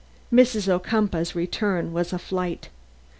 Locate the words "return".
1.35-1.93